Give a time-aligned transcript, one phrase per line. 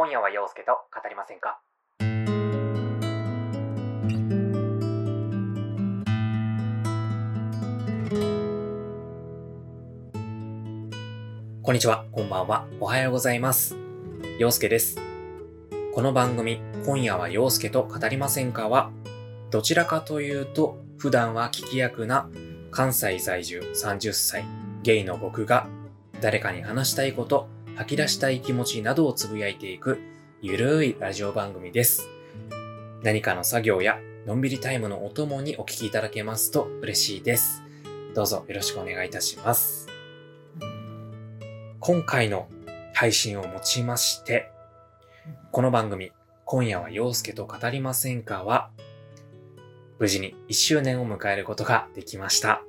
[0.00, 1.58] 今夜は陽介と語りませんか？
[11.64, 13.74] こんにちは、こんばんは、おはようございます。
[14.38, 15.00] 陽介です。
[15.92, 18.92] この番組、今夜は陽介と語りませんかは、
[19.50, 22.30] どちらかというと、普段は聞き役な
[22.70, 24.44] 関西在住30歳、
[24.84, 25.66] ゲイの僕が、
[26.20, 27.48] 誰かに話したいこと、
[27.78, 30.00] 吐き出したい気持ちなどをつぶやいていく、
[30.42, 32.08] ゆるいラジオ番組です。
[33.04, 37.62] 何かの作業や、のんびりタイムのお供にお聞きいただけますと嬉しいです。
[38.16, 39.86] どうぞよろしくお願いいたします。
[41.78, 42.48] 今回の
[42.94, 44.50] 配信をもちまして、
[45.52, 46.10] この番組、
[46.46, 48.70] 今夜は陽介と語りませんかは、
[50.00, 52.64] 無事に1周年を迎えることができました。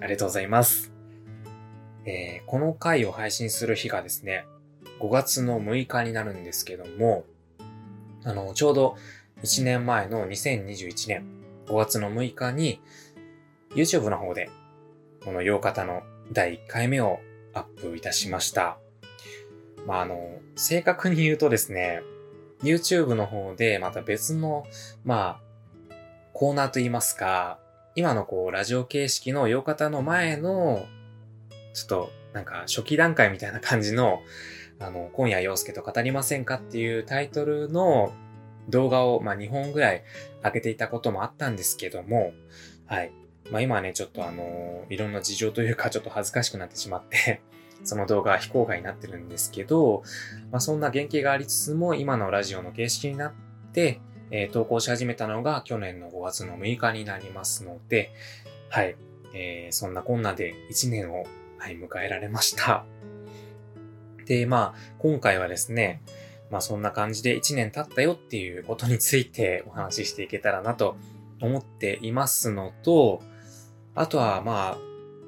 [0.00, 0.89] ありがとうございます。
[2.04, 4.44] えーこの回を配信する日がですね、
[5.00, 7.24] 5月の6日になるんですけども、
[8.24, 8.96] あの、ちょうど
[9.42, 11.24] 1年前の2021年
[11.66, 12.80] 5月の6日に、
[13.74, 14.50] YouTube の方で、
[15.24, 16.02] この洋方の
[16.32, 17.20] 第1回目を
[17.54, 18.78] アップいたしました。
[19.86, 22.02] まあ、あの、正確に言うとですね、
[22.62, 24.64] YouTube の方でまた別の、
[25.04, 25.94] まあ、
[26.32, 27.58] コーナーといいますか、
[27.94, 30.86] 今のこう、ラジオ形式の洋方の前の、
[31.72, 34.22] ちょっと、なんか、初期段階みたいな感じの、
[34.78, 38.12] あの、今夜陽介と語りませんかっていうタイトルの
[38.68, 40.04] 動画を、まあ、2本ぐらい
[40.42, 42.32] 上げていたこともあったんですけども、
[42.86, 43.12] はい。
[43.50, 47.40] まあ、今はね、ちょっとあのいろんな事情というか、ちょっと恥ずかしくなってしまって、
[47.84, 50.02] その動画は非公開になってるんですけど、
[50.50, 53.32] まあ、そんな原型がありつつも、今のラジオの形式になっ
[53.72, 58.12] て、えー投稿し始めたのが去年の5月の6日になりますので、
[58.68, 58.96] はい。
[59.34, 61.24] えーそんなこんなで1年を、
[61.60, 62.86] はい、迎えられました。
[64.24, 66.02] で、まあ、今回はですね、
[66.50, 70.96] まあそんな感じで1年経ったよっていうことについてお話ししていけたらなと
[71.40, 73.22] 思っていますのと、
[73.94, 74.78] あとはまあ、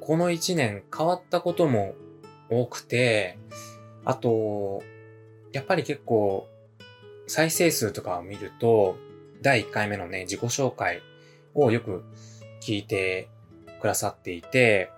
[0.00, 1.94] この1年変わったことも
[2.48, 3.38] 多くて、
[4.04, 4.82] あと、
[5.52, 6.48] やっぱり結構、
[7.26, 8.96] 再生数とかを見ると、
[9.42, 11.02] 第1回目のね、自己紹介
[11.54, 12.04] をよく
[12.62, 13.28] 聞いて
[13.82, 14.90] くださっていて、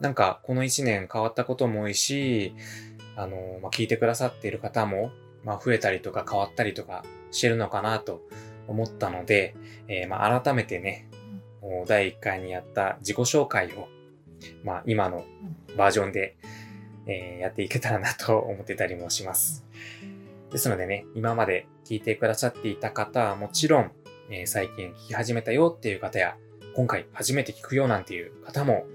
[0.00, 2.54] なんかこの1年変わったことも多いし、
[3.16, 5.10] あの、まあ、聞いてくださっている方も、
[5.44, 8.22] まあ、増えたりとか変わったりとかしてるのかなと
[8.68, 9.56] 思ったので、
[9.88, 11.08] えーまあ、改めてね、
[11.60, 13.88] もう第1回にやった自己紹介を、
[14.64, 15.24] まあ、今の
[15.76, 16.36] バージョンで、
[17.06, 19.64] えーやっていけたらなと思ってたりもします。
[20.52, 23.90] ですのでね、今まで聞いてくださっていた方はもちろん、
[24.30, 26.36] えー最近聞き始めたよっていう方や、
[26.76, 28.86] 今回初めて聞くよなんていう方も、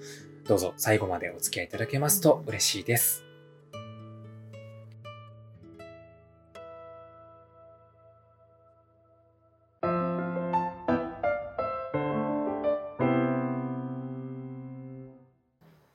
[0.46, 3.24] どうぞ最後までお付き合いいただけますと嬉しいです。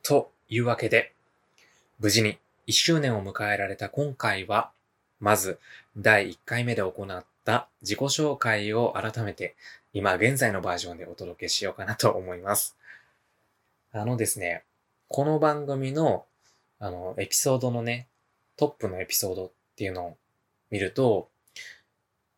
[0.02, 1.12] というわけで、
[1.98, 2.38] 無事に
[2.68, 4.70] 1周年を迎えられた今回は、
[5.20, 5.58] まず
[5.98, 9.56] 第1回目で行った自己紹介を改めて
[9.92, 12.77] 今現在のバージョンでお届けしようかなと思います。
[13.98, 14.64] あのですね、
[15.08, 16.24] この番組の
[16.78, 18.06] あのエピソードのね、
[18.56, 20.16] トップのエピソードっていうのを
[20.70, 21.28] 見ると、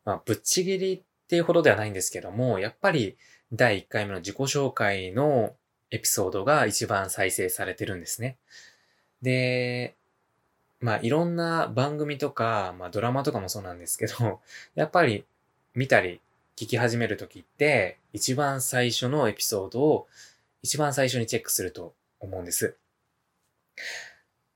[0.03, 3.15] まあ、ぶっちぎりっていうほどではないんですけども、やっぱり
[3.53, 5.53] 第1回目の自己紹介の
[5.91, 8.37] エピソードが一番再生されてるんですね。
[9.21, 9.95] で、
[10.79, 14.41] まあいろんな番組とか、まあドラマとかもそうなんですけど、
[14.73, 15.25] やっぱり
[15.75, 16.21] 見たり
[16.55, 20.07] 聞き始めるときって、一番最初のエピソードを
[20.63, 22.77] 一番最初にチェックすると思うんです。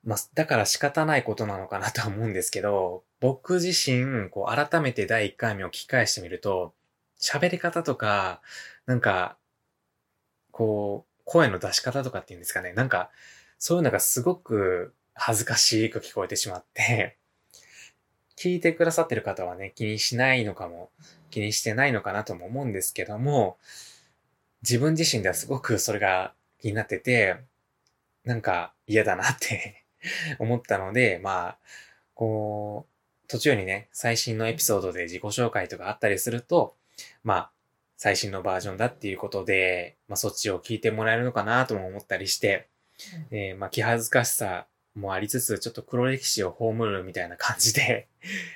[0.04, 6.74] まあ、だから仕方ないことなのかなとは思うんですけど、僕自身、こう改めて第1回目を聞き返してみると、
[7.20, 8.42] 喋り方とか、
[8.86, 9.38] なんか、
[10.52, 12.74] こう、声の出し方とかっていうんですかね。
[12.74, 13.10] なんか、
[13.58, 17.18] そういうのがすごく恥ずかしく聞こえてしまって、
[18.38, 20.92] 聞いてくださってる方はね、気にしないのかも、
[21.32, 23.58] 気にしてないのかなとも思うんですけども、
[24.68, 27.38] 自分自身ではすごくそれが気になってて、
[28.24, 29.86] なんか嫌だなって
[30.40, 31.58] 思ったので、まあ、
[32.16, 36.76] こう、途中にね、最新のエピソードで自己紹介とかあったりすると、
[37.24, 37.52] まあ、
[37.96, 42.68] 最新のバージョンだっていうことで、まあそっちを聞いてもらえるのかなとも思ったりして、
[43.32, 48.08] えーまあ気恥ずかしさもありつつ、ちょっと黒歴史を葬るみたいな感じで、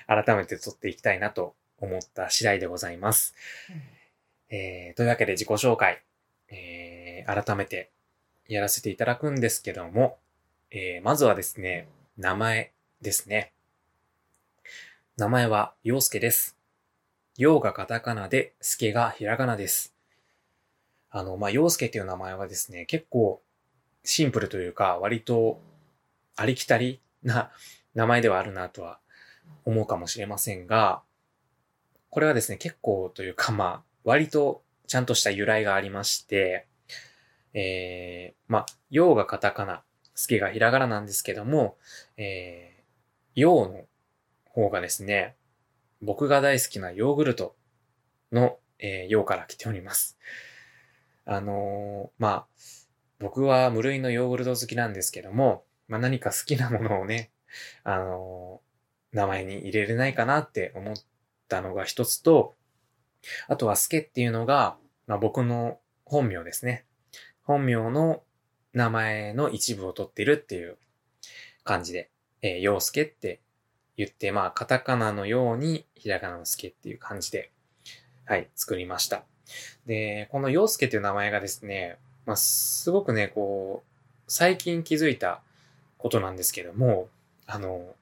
[0.08, 3.34] 改めて撮っていきたいなと思った次第でございます。
[4.50, 6.02] えーというわけで自己紹介、
[6.50, 7.92] えー改めて
[8.48, 10.18] やらせていただくんですけども、
[10.72, 11.88] えーまずはですね、
[12.18, 13.54] 名前ですね。
[15.18, 16.58] 名前は陽介です。
[17.38, 19.94] 陽がカタカナで、介がひらがなです。
[21.12, 23.42] あの、まあ、陽介っていう名前はですね、結構
[24.04, 25.62] シンプルというか、割と
[26.36, 27.52] ありきたりな
[27.96, 29.00] 名前ではあるなとは
[29.66, 31.02] 思うかもしれませんが、
[32.10, 36.68] これはですね、結構というか、まあ、割とちゃんとした由来がありまして、
[37.54, 39.84] えー、まあ、陽がカタカナ、
[40.16, 41.78] 介がひらがななんですけども、
[42.18, 43.86] えー、陽の
[44.46, 45.36] 方がですね、
[46.02, 47.56] 僕が大好きなヨーグルト
[48.32, 50.18] の、えー、用から来ております。
[51.26, 52.46] あのー、まあ、
[53.20, 57.32] 僕は無類のヨーグルト好きなんですけども、まあ何か好きなものをね、
[57.84, 60.96] あのー、名前に入れれないかなって思っ
[61.48, 62.56] たのが一つと、
[63.48, 64.78] あとはスケっていうのが、
[65.08, 66.86] まあ僕の本名ですね。
[67.44, 68.22] 本名の
[68.74, 70.78] 名前の一部を取ってるっていう
[71.64, 72.10] 感じで、
[72.42, 73.40] えー、陽介って
[73.98, 77.52] 言って、まあ、カタカナのように、ひらがなのすけっていう感じで、
[78.26, 79.24] はい、作りました。
[79.86, 85.42] で、この陽介という名前がですね、まあ、すごくね、こう、最近気づいた
[85.98, 87.10] ことなんですけども、
[87.46, 87.94] あの、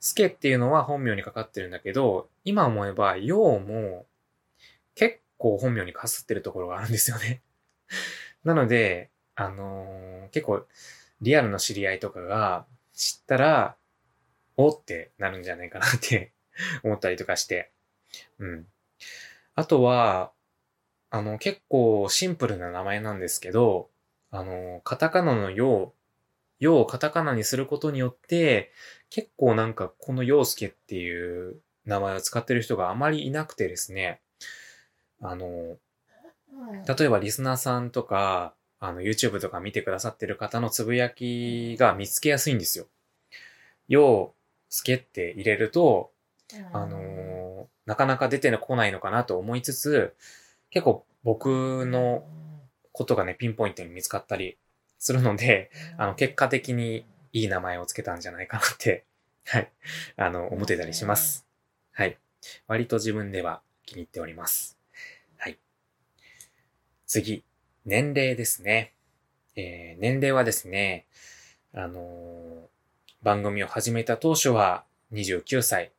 [0.00, 4.04] スケっていうのは本名にかかってるんだけど、今思えば、陽も
[4.94, 7.42] 結構本名にかすってるところがあるんですよね。
[8.44, 10.66] なので、あのー、結構
[11.20, 13.76] リアルの知り合いとかが知ったら、
[14.56, 16.32] おってなるんじゃないかなって
[16.82, 17.70] 思ったりとかして。
[18.38, 18.66] うん。
[19.54, 20.32] あとは、
[21.10, 23.90] あの、結構シンプルな名前なんですけど、
[24.30, 25.94] あの、カタカナのよ
[26.60, 28.72] う、ようカタカナにすることによって、
[29.10, 34.20] 結構なんかこの陽介っていう名前を使ってる人があまりいなくてですね、
[35.22, 35.78] あの、
[36.86, 42.86] 例えばリスナーさんとか、あの、YouTube とか見てくださってる方のつぶやきが見つけやすいんですよ。
[43.88, 46.10] よう、つけって入れると、
[46.72, 50.14] あのー、なかなか出てこないのかなと思いつつ、
[50.70, 52.24] 結構僕の
[52.92, 54.58] ことがね、ピンポイントに見つかったり
[54.98, 59.04] するので、あの、結果的にいい名前をつけたんじゃないかなって、
[59.46, 59.72] はい、
[60.16, 61.46] あの、思ってたりします。
[61.92, 62.18] はい。
[62.66, 64.81] 割と自分では気に入っております。
[67.12, 67.22] はい。
[67.22, 67.44] 次、
[67.84, 68.94] 年齢ですね。
[69.54, 71.04] えー、年齢はですね、
[71.74, 72.64] あのー、
[73.22, 75.92] 番組を始めた当初は29歳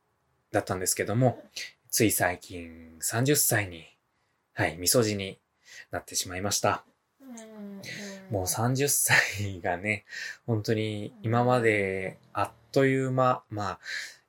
[0.50, 1.40] だったんですけども、
[1.88, 3.86] つい最近30歳に、
[4.54, 5.38] はい、みそじに
[5.92, 6.82] なってしまいました。
[8.30, 10.04] もう30歳がね、
[10.46, 13.78] 本当に今まであっという間、まあ、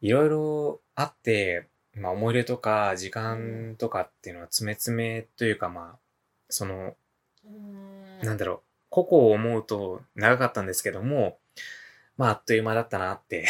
[0.01, 1.65] いろいろあって、
[1.95, 6.04] まあ思い出とか時間とかっていうのは詰め詰めというかまあ、
[6.49, 6.95] その、
[8.23, 11.37] なんだろう、個々を思うと長かったんですけども、
[12.17, 13.47] まあ、あっという間だったなって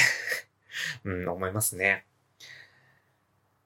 [1.05, 2.05] うん、思いますね。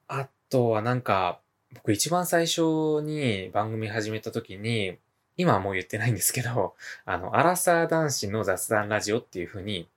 [0.08, 1.40] あとはなんか、
[1.72, 4.98] 僕一番最初に番組始めた時に、
[5.36, 6.74] 今はもう言ってないんですけど、
[7.04, 9.88] あの、アラサー男子の雑談ラジオっていう風に、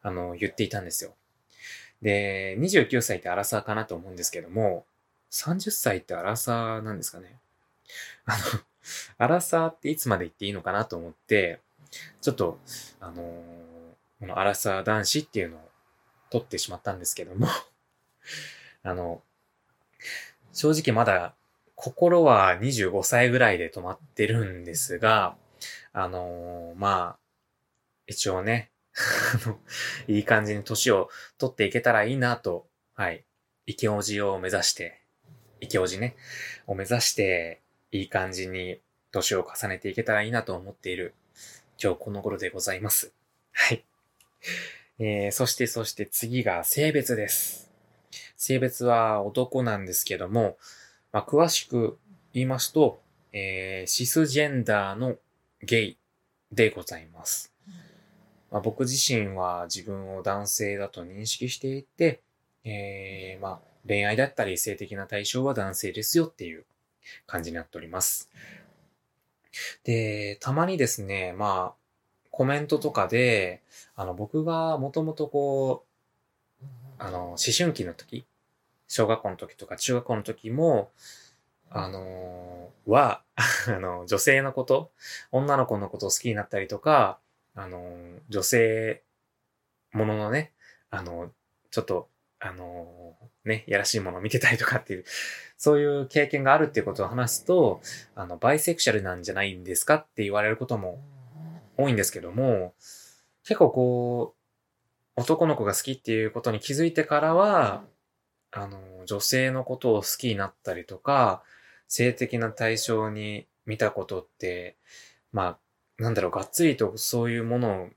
[0.00, 1.14] あの、言っていたんですよ。
[2.00, 4.86] で、29歳ってアラサーかなと思うんですけども、
[5.30, 7.38] 30歳ってアラサーなんですかね。
[8.26, 8.38] あの、
[9.18, 11.60] アラサーっていつまで言っていいのかなと思って、
[12.20, 12.58] ちょっと、
[13.00, 13.62] あのー
[14.22, 15.60] このアラサー男子っていうのを
[16.30, 17.48] 取ってしまったんですけども
[18.84, 19.20] あの、
[20.52, 21.34] 正直まだ
[21.74, 25.36] 心は25歳ぐらいで止まってるんですが、
[25.92, 27.18] あのー、まあ、
[28.06, 28.70] 一応ね、
[29.44, 29.58] あの
[30.06, 33.24] いい感じに年を取っていけたらいいなと、はい、
[33.66, 35.02] 池王子を目指して、
[35.58, 36.14] 池王子ね、
[36.68, 37.60] を目指して、
[37.92, 38.80] いい感じに
[39.12, 41.14] 年を重ねていけたらいいなと思っている、
[41.82, 43.12] 今日この頃でございます。
[43.52, 43.84] はい。
[44.98, 47.70] えー、そしてそして次が性別です。
[48.36, 50.56] 性別は男なんですけども、
[51.12, 51.98] まあ、詳しく
[52.32, 55.16] 言いますと、えー、シスジェンダーの
[55.62, 55.98] ゲイ
[56.50, 57.52] でございます。
[58.50, 62.22] まあ、僕自身は自分を男性だと認識していて、
[62.64, 66.64] えー、まあ、恋愛だったり性的な対象は男性ですよっていう
[67.26, 68.30] 感じになっております。
[69.84, 71.82] で、たまにですね、まあ、
[72.30, 73.62] コメントとかで、
[73.94, 75.84] あの、僕がもともとこ
[76.60, 76.64] う、
[76.98, 78.26] あの、思春期の時、
[78.88, 80.90] 小学校の時とか中学校の時も、
[81.70, 83.22] あのー、は、
[83.68, 84.92] あの、女性のこと、
[85.30, 87.18] 女の子のことを好きになったりとか、
[87.54, 89.02] あのー、女性
[89.92, 90.52] もののね、
[90.90, 91.32] あの、
[91.70, 92.08] ちょっと、
[92.44, 95.04] あのー、ね、やらしいものを見てたりとかっていう、
[95.56, 97.80] そういう経験があるっていうことを話すと、
[98.16, 101.00] あの、バイセクシャルなんじゃないんですかって言われることも
[101.76, 102.74] 多いんですけども、
[103.44, 107.84] 結構こう、男の子が好きっていうことに気づいてからは、
[108.50, 111.44] あの、女性のことを好きになったりとか、
[111.86, 114.76] 性的な対象に見たことって、
[115.30, 115.58] ま
[115.98, 117.88] あ、なんだろう、がっつりとそういうものを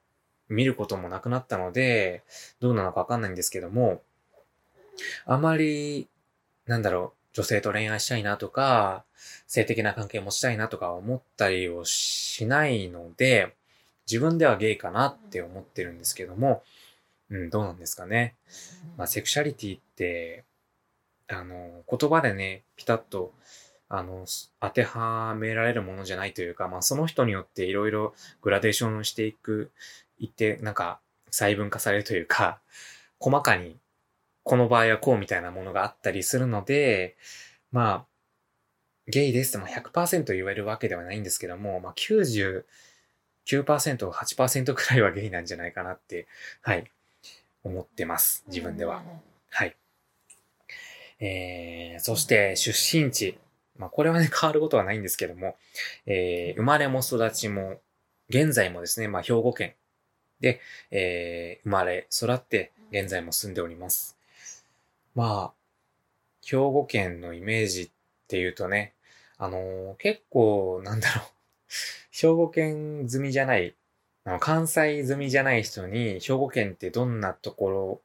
[0.50, 2.24] 見ることもなくなったので、
[2.60, 4.04] どうなのかわかんないんですけども、
[5.26, 6.08] あまり、
[6.66, 9.04] なんだろう、女性と恋愛したいなとか、
[9.48, 13.56] 性的な関係を持ちたいなとか思ったりをしないので、
[14.10, 16.64] 自分ではゲイかなって思ってるんですけども、
[17.30, 18.36] うん、どうなんですかね。
[18.98, 20.44] まあ、セクシャリティって、
[21.28, 23.34] あの、言葉でね、ピタッと、
[23.90, 24.26] あの、
[24.60, 29.72] 当てはめられるものじゃないというか、まあ、その人によっていろいろグラデーションしていく、
[30.20, 31.00] いって、なんか、
[31.32, 32.62] 細分化されるというか、
[33.20, 33.78] 細かに、
[34.46, 37.18] この場合はこうみたいなものがあったりするので、
[37.72, 38.06] まあ、
[39.08, 42.64] ゲイですって100%言えるわけではないんですけども、まあ99%、
[43.48, 46.28] 8%くらいはゲイなんじゃないかなって、
[46.62, 46.86] はい、
[47.64, 48.44] 思ってます。
[48.48, 49.02] 自分では。
[49.50, 49.76] はい。
[51.20, 53.40] えー、そして出身地。
[53.78, 55.56] まあこれはね、変わることはないんですけども、
[56.06, 57.80] えー、生まれも育ちも、
[58.30, 59.74] 現在もですね、まあ兵庫県
[60.40, 60.62] で、
[60.92, 64.15] えー、生まれ、育って、現在も住んでおります。
[65.16, 65.54] まあ、
[66.46, 67.90] 兵庫県のイメージっ
[68.28, 68.94] ていうとね、
[69.38, 71.26] あのー、結構、なんだろう、
[72.12, 73.76] 兵庫県済みじゃない、
[74.26, 78.02] あの関西済みじゃない人に、兵庫県ってどんなところ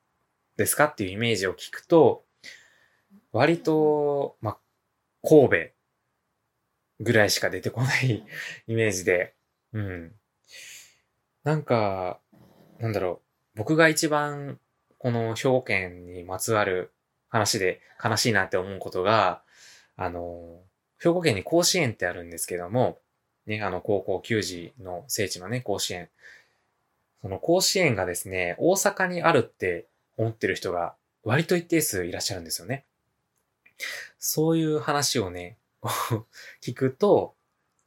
[0.57, 2.25] ですかっていうイメージを聞くと、
[3.33, 4.59] 割と、まあ、
[5.23, 5.57] 神戸
[7.01, 8.25] ぐらいしか出てこない
[8.69, 9.35] イメージで、
[9.73, 10.15] うん。
[11.43, 12.21] なんか、
[12.79, 13.21] なんだろ
[13.55, 14.61] う、僕が一番
[14.99, 16.93] この兵庫県にまつわる
[17.31, 19.43] 話で悲しいなって思うことが、
[19.97, 20.61] あの、
[20.99, 22.99] 兵庫県に甲子園ってあるんですけども、
[23.47, 26.09] ね、あの高校球児の聖地のね、甲子園。
[27.23, 30.95] その甲子園がですね、大阪にあるって思ってる人が
[31.25, 32.85] 割と一定数いらっしゃるんですよね。
[34.19, 35.57] そういう話をね、
[36.63, 37.35] 聞くと、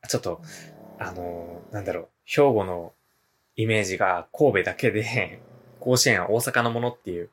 [0.08, 0.42] ちょっと、
[1.00, 2.94] あの、なんだろう、兵庫の
[3.56, 5.40] イメージが神戸だけで、
[5.80, 7.30] 甲子園は大阪のものっていう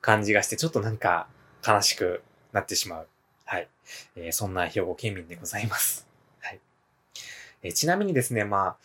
[0.00, 1.28] 感じがして、ちょっとなんか
[1.66, 3.08] 悲しくなってしまう。
[3.44, 3.68] はい。
[4.16, 6.06] えー、そんな兵庫県民でございます。
[6.40, 6.60] はい。
[7.62, 8.76] えー、ちなみにですね、まあ、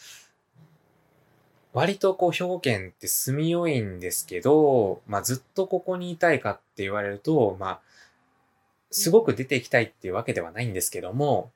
[1.74, 7.80] 割とこう兵庫県って住みよいんですけど、まあずっとここにいたいかって言われると、まあ、
[8.92, 11.52] すごく出ていきたいっていうわけではないんですけども、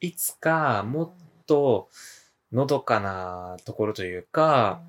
[0.00, 1.10] いつかもっ
[1.46, 1.88] と、
[2.52, 4.82] のどかなところというか、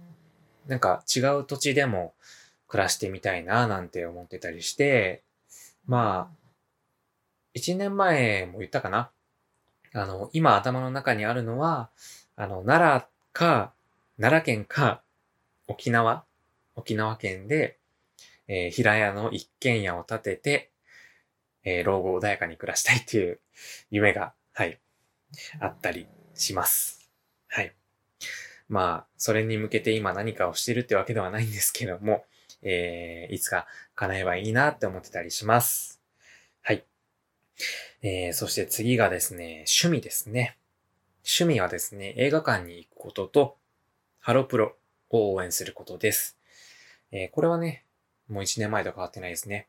[0.67, 2.13] なんか違う土地でも
[2.67, 5.23] 暮らしてみたいななんて思ってたりして、
[5.85, 6.35] まあ、
[7.53, 9.11] 一年前も言ったかな
[9.93, 11.89] あの、今頭の中にあるのは、
[12.35, 13.73] あの、奈良か、
[14.19, 15.03] 奈良県か、
[15.67, 16.25] 沖縄、
[16.75, 17.77] 沖縄県で、
[18.47, 20.71] えー、平屋の一軒家を建てて、
[21.63, 23.39] えー、老後穏やかに暮らしたいっていう
[23.89, 24.79] 夢が、はい、
[25.59, 27.09] あったりします。
[27.47, 27.73] はい。
[28.67, 32.25] まあ、それに向けて今何かをしてるってわけではないんですけども、
[32.63, 36.01] えー、いつか叶えばいいなって思ってたりします。
[36.61, 36.83] はい。
[38.01, 40.57] えー、そして次がですね、趣味ですね。
[41.25, 43.57] 趣味はですね、映画館に行くことと、
[44.19, 44.75] ハロプロ
[45.09, 46.37] を応援することです。
[47.11, 47.85] えー、これはね、
[48.27, 49.67] もう1年前と変わってないですね。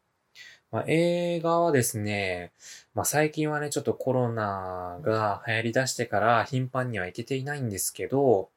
[0.71, 2.53] まあ、映画はですね、
[2.95, 8.51] まあ、最近はね、ちょっとコロナが流行り出してから頻繁には行けていないんですけど、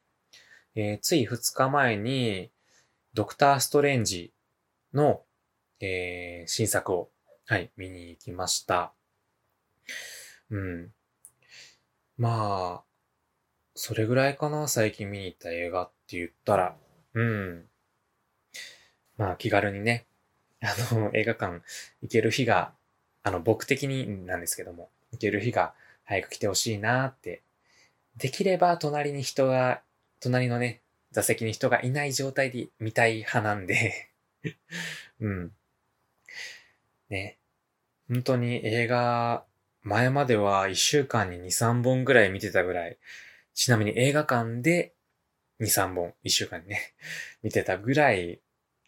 [0.74, 2.50] えー、つい2日前に、
[3.18, 4.32] ドクターストレンジ
[4.94, 5.22] の、
[5.80, 7.10] えー、新作を、
[7.48, 8.92] はい、見に行きました。
[10.50, 10.92] うん。
[12.16, 12.84] まあ、
[13.74, 16.76] それぐらいかな、最近見に行った映画って言ったら。
[17.14, 17.64] うん。
[19.16, 20.06] まあ、気軽にね、
[20.62, 21.60] あの、映画館
[22.02, 22.72] 行ける日が、
[23.24, 27.42] あの、僕的になんですけども、行ける日が早く来てほしいなって。
[28.16, 29.82] できれば隣に人が、
[30.20, 34.10] 隣のね、座席に人がいない状態で見たい派なんで
[35.20, 35.52] うん。
[37.08, 37.38] ね。
[38.08, 39.44] 本当に映画、
[39.82, 42.98] 前までは一週間に2、3本ぐらい見てたぐらい、
[43.54, 44.94] ちなみに映画館で
[45.60, 46.94] 2、3本、一週間にね、
[47.42, 48.40] 見てたぐらい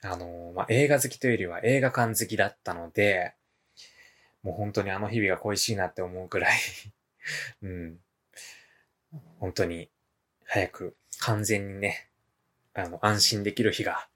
[0.03, 3.35] あの、まあ、映画好きというよりは映画館好きだったので、
[4.43, 6.59] もう本当にあの日々が恋しいなって思うくらい
[7.63, 8.01] うん。
[9.39, 9.91] 本当に
[10.45, 12.10] 早く完全にね、
[12.75, 14.09] あの、安心できる日が、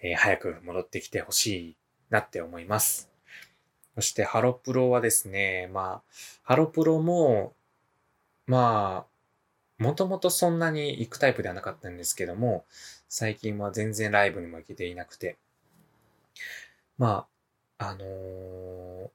[0.00, 1.76] えー、早く戻ってきてほしい
[2.10, 3.10] なって思います。
[3.94, 7.54] そしてハロプロはですね、まあ、ハロプロも、
[8.46, 9.06] ま
[9.78, 12.64] あ、もともとそんなに行くタイプではなかったんですけども、
[13.08, 15.36] 最近は全然ライブにも行けていなくて、
[16.96, 17.26] ま
[17.78, 19.10] あ、あのー、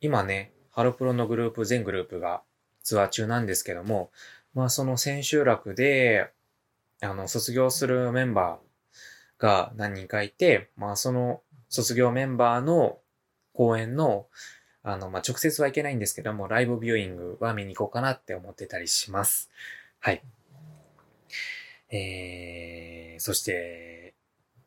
[0.00, 2.42] 今ね、ハロプロのグループ、全グループが
[2.82, 4.10] ツアー中なんですけども、
[4.54, 6.30] まあその千秋楽で、
[7.02, 12.98] あの、卒業するメンバーが何人かいて、まあその卒業メンバーの
[13.52, 14.28] 公演の、
[14.84, 19.50] あの、まあ直接はいけないんですけども、ライブビューイングは見に行こうかなって思ってたりします。
[19.98, 20.22] はい。
[21.90, 24.14] えー、そして、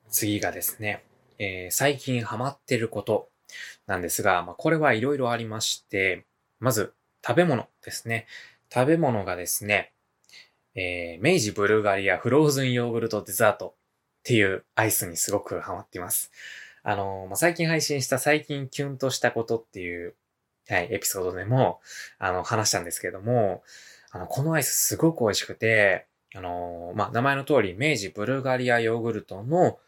[0.10, 1.04] 次がですね、
[1.40, 3.30] えー、最近ハマってること
[3.88, 6.26] なんですが、まあ、これはいろいろありまして、
[6.60, 6.94] まず、
[7.26, 8.28] 食べ物ですね。
[8.72, 9.94] 食べ物がですね、
[10.76, 16.32] えー、明治ブルガリアフローズンヨーグルトデザートっていうアイスにすごくハマっています。
[16.84, 20.16] あのー、まあ、最近配信した最近キュンとしたことっていう、
[20.70, 21.80] はい、エピソードでも、
[22.20, 23.64] あの、話したんですけども、
[24.12, 26.06] あの、このアイスすごく美味しくて、
[26.36, 29.80] あのー、まあ、名前の通り、明治ブルガリアヨーグルトの、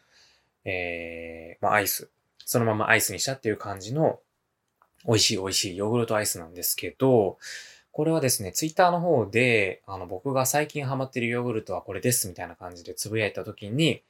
[0.64, 2.10] えー、まあ、アイス。
[2.44, 4.20] そのままアイスにしたっていう感じの、
[5.06, 7.38] 美味しい美味しいヨーグルトアイスなんですけど、
[7.98, 14.02] これはですね、ツイッターの方で、あの、僕が最近ハマってるヨーグルトはこれですみたいな感じでつぶやいたときに、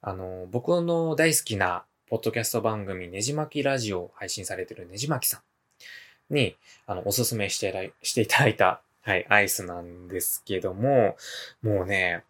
[0.00, 5.42] あの、僕の大好きなポッドキャスト番組、ねじまきラジオを配信されてるねじまきさ
[6.30, 11.18] んに、あの、おすすめしてしていただいた、はい、アイスなんですけども、
[11.60, 12.24] もうね、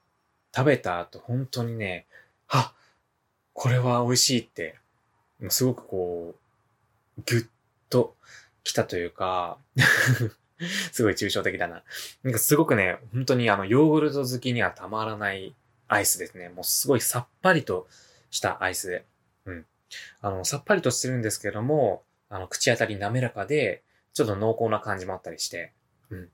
[0.52, 2.06] 食べた後本当にね、
[2.48, 2.74] あ、
[3.52, 4.74] これは美味しいって、
[5.48, 6.34] すごくこ
[7.18, 7.44] う、ぎゅっ
[7.88, 8.16] と
[8.64, 9.58] 来たというか
[10.92, 11.82] すごい抽象的だな。
[12.22, 15.54] なんかすごくね、本当にあの、ヨーグルト好きにはたまらない
[15.88, 16.48] アイスですね。
[16.48, 17.88] もうすごいさっぱりと
[18.30, 19.04] したアイスで。
[19.46, 19.66] うん。
[20.20, 23.82] あの、さっぱりとしてるんですけども、あの、口当たり滑らかで、
[24.14, 25.72] ちょっと濃厚な感じもあったりして、
[26.10, 26.30] うん。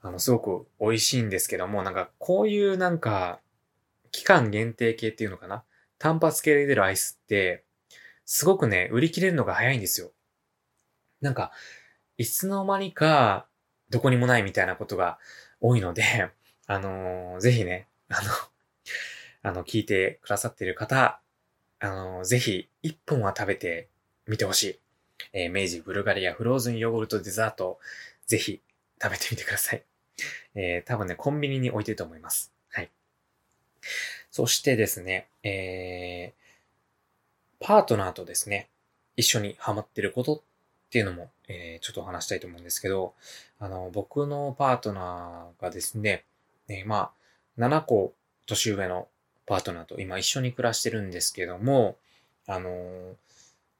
[0.00, 3.40] あの、すごく美味しいんですけども、なんか、こういうなんか、
[4.10, 5.64] 期間限定系っていうのかな？
[5.98, 7.64] 単発系で出るアイスって、
[8.24, 10.12] すごくね、売り切れるのが早いんですよ。
[11.20, 11.52] なんか、
[12.18, 13.46] いつの間にか、
[13.90, 15.18] どこにもないみたいなことが
[15.60, 16.02] 多いので、
[16.66, 18.30] あのー、ぜひね、あの、
[19.42, 21.20] あの、聞いてくださっている方、
[21.78, 23.88] あのー、ぜひ、一本は食べて
[24.26, 24.80] みてほしい。
[25.32, 27.78] えー、明治ブルガリアフローズンヨーグルトデザート、
[28.26, 28.62] ぜひ
[29.00, 29.84] 食べてみてください。
[30.56, 32.52] えー、多分ね、コンビニに置いてると思います。
[32.68, 32.90] はい。
[34.32, 38.68] そしてですね、えー、パートナーとですね、
[39.14, 40.42] 一緒にハマってることっ
[40.90, 43.14] ていうのも、えー、ちょっと話したいと思うんですけど、
[43.58, 46.24] あの、僕のパートナーがですね、
[46.68, 47.10] えー、ま
[47.58, 48.12] あ、7個
[48.46, 49.08] 年上の
[49.46, 51.96] パートナーと今一緒に暮らしてるんですけども、
[52.46, 53.14] あのー、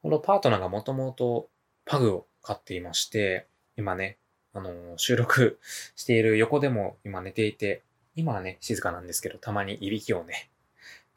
[0.03, 1.49] このパートナーがもともと
[1.85, 4.17] パグを飼っていまして、今ね、
[4.55, 5.59] あの、収録
[5.95, 7.83] している横でも今寝ていて、
[8.17, 10.51] 今はね、静かなんですけど、たまにいびきをね、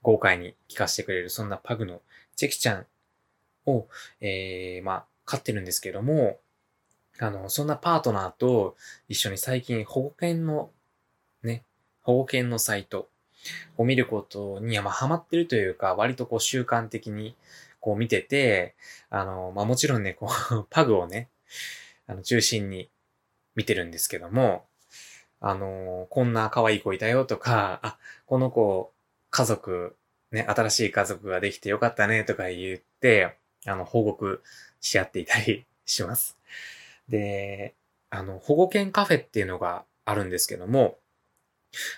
[0.04, 2.02] 豪快に聞かせてくれる、そんなパグの
[2.36, 2.86] チェキちゃん
[3.66, 3.88] を、
[4.20, 6.40] えー、まあ、飼ってるんですけども、
[7.20, 8.76] あの、そんなパートナーと
[9.08, 10.72] 一緒に最近保護犬の、
[11.42, 11.64] ね、
[12.02, 13.08] 保護犬のサイト
[13.78, 17.38] を見ることに、まあ、ハマってるというか、割とこう習慣的に
[17.80, 18.76] こう見てて、
[19.10, 21.30] あの、まあ、もちろんね、こう、 パグをね、
[22.08, 22.90] あの、中心に
[23.56, 24.66] 見てるんですけども、
[25.40, 28.92] あの、こんな可愛い子いたよとか、あ、この子、
[29.30, 29.96] 家族、
[30.32, 34.44] ね、新しい家族ができてよかったねとか言って、あの、報告
[34.82, 36.38] し合っていたり します。
[37.08, 37.76] で、
[38.10, 40.98] あの、保護犬カフェっていうのがあるんですけども、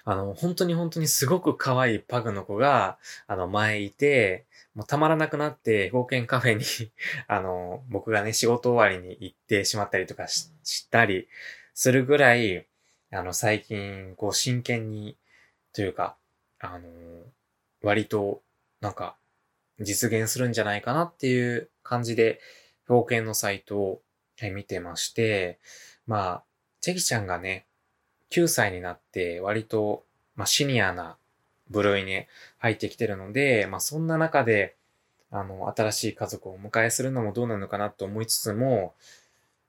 [0.06, 6.64] あの、本当に本当にすごく可愛いパグの子が、あの、前いて、もうたまらなくなって、保護犬カフェに
[7.28, 11.28] あの、僕がね、仕事終わりに行ってしまったりとかしたり
[11.74, 12.68] するぐらい、
[13.12, 15.18] あの、最近、こう、真剣に、
[15.74, 16.16] というか、
[16.60, 16.90] あの、
[17.82, 18.42] 割と、
[18.82, 19.16] なんか、
[19.80, 22.40] 実現するんじゃないかなっていう感じで、
[22.90, 24.02] 表現のサイトを
[24.42, 25.60] 見てまして、
[26.08, 26.44] まあ、
[26.82, 27.66] チェキちゃんがね、
[28.32, 30.04] 9歳になって割と、
[30.36, 31.18] まあ、シニアな
[31.70, 32.26] 部類に
[32.58, 34.76] 入ってきてるので、まあ、そんな中で、
[35.32, 38.94] あの、新しい家族をお迎えするのもどうなのかなと思いつつも、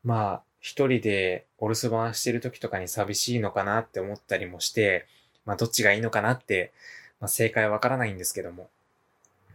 [0.03, 5.07] まあ、一人でお留守番してる時とかに寂しいのかなって思ったりもして、
[5.44, 6.72] まあどっちがいいのかなって、
[7.20, 8.70] まあ正解はわからないんですけども、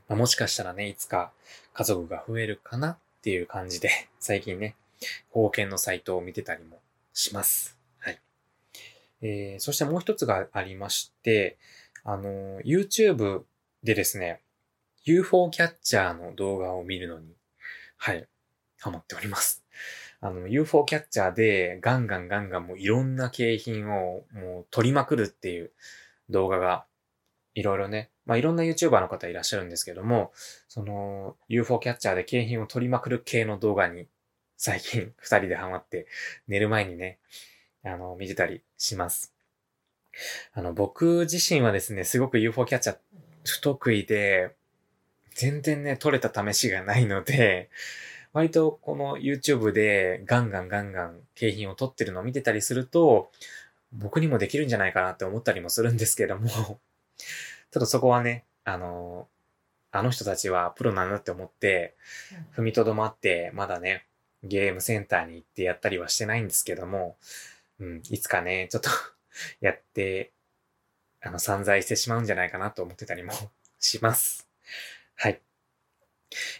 [0.07, 1.31] まあもしかしたらね、いつか
[1.73, 4.75] 家族が増えるかなっっていう感じで、 最近ね、
[5.29, 6.81] 保護犬のサイトを見てたりも
[7.13, 7.77] します。
[7.99, 8.21] はい。
[9.21, 11.57] えー、そしてもう一つがありまして、
[12.05, 13.43] あの、YouTube
[13.83, 14.41] でですね、
[15.03, 17.35] UFO キャッチャーの動画を見るのに、
[17.97, 18.25] はい、
[18.79, 19.65] ハマっております。
[20.21, 25.71] あの、UFO キャッチャーでガンガンガンガンもういろんな景品をもう取りまくるっていう
[26.29, 26.85] 動画が
[27.53, 30.31] いろいろね、まあいろんな YouTuber の方いらっしゃるんですけども、
[30.69, 34.07] その UFO キャッチャーで景品を取りまくる系の動画に
[34.55, 36.05] 最近 二人でハマって
[36.47, 37.17] 寝る前にね、
[37.83, 39.33] あの、見てたりします。
[40.53, 42.97] あの、僕自身はですね、すごく UFO キャッチャー
[43.45, 44.55] 不得意で、
[45.33, 47.69] 全然ね、撮れた試しがないので、
[48.31, 53.31] 割とこの YouTube でガンガンガンガン景品を撮ってるのを見てたりすると、
[53.91, 56.79] 僕にもできるんじゃないかなって思ったりもするんですけども ちょっ
[57.71, 59.27] とそこはね、あの、
[59.91, 61.95] あの人たちはプロなんだって思って、
[62.55, 64.05] 踏みとどまって、まだね、
[64.43, 67.17] ゲームセンターに行ってやったりはしてないんですけども、
[67.79, 68.89] うん、いつかね、ちょっと
[69.61, 70.31] やって、
[71.21, 73.33] あの、散財してしまうんじゃないかなと思ってたりも
[73.79, 74.47] します。
[75.15, 75.41] はい。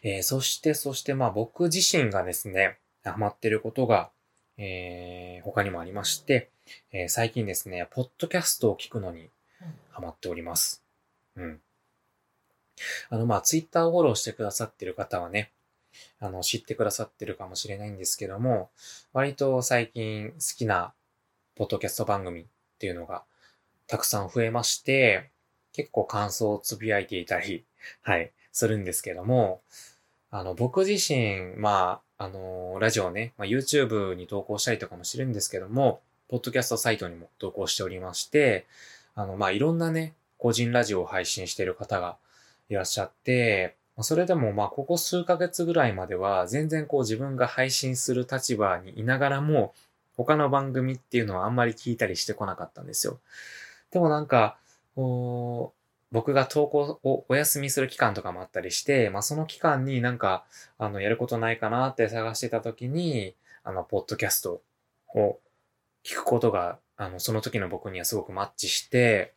[0.03, 4.11] えー、そして、そして、まあ僕自身がですね、ハマってることが、
[4.57, 6.51] えー、他にもありまして、
[6.91, 9.29] えー、最近ですね、ポッドキャストを聞くのに
[9.91, 10.83] ハマっております。
[11.35, 11.61] うん。
[13.09, 15.51] あの、まあ、ツイッターをフォローしてくださってる方はね、
[16.19, 18.69] あの、知ってくださってるかもしれないんですけども、
[19.13, 20.93] 割と最近好きな
[21.55, 22.45] ポッドキャスト番組っ
[22.77, 23.23] ていうのが
[23.87, 25.29] たくさん増えまして、
[25.73, 27.65] 結構感想をつぶやいていたり、
[28.01, 29.61] はい、するんですけども、
[30.31, 38.67] あの、僕自身、まあ、あの、ラジオね、まあ、YouTube に投稿したりとかもしてるんですけども、ポッドキャストサイトにも投稿しておりまして、
[39.15, 42.17] あの、まあ、いろんなね、個人ラジオを配信している方が
[42.69, 49.73] いらっしゃって、それでもまあ、ここ数ヶ月ぐらいまでは、全然こう自分が配信する立場にいながらも、
[50.15, 53.19] 他の番組っていうのはあんまり聞いたりしてこなかったんですよ。
[53.91, 54.57] でもなんか、
[56.11, 60.45] 僕が投稿をお休みする期間とかもあったりして、まあその期間になんか、
[60.77, 64.61] あの、やることないかなって探してた時に、あの、ポッドキャスト
[65.13, 65.39] を
[66.03, 69.33] 聞くことが、あの、その時の僕にはすごくマッチして、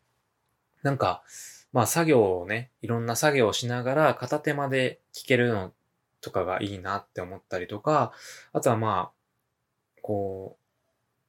[0.83, 1.23] なんか、
[1.73, 5.73] まあ作業をね、いろんな作業をしながら片手まで聞けるの
[6.21, 8.13] とかがいいなって思ったりとか、
[8.53, 10.57] あとはまあ、こ